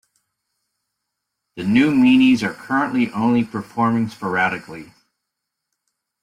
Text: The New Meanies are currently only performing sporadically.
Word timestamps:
The 1.57 1.63
New 1.63 1.91
Meanies 1.93 2.41
are 2.41 2.55
currently 2.55 3.11
only 3.11 3.43
performing 3.43 4.09
sporadically. 4.09 4.93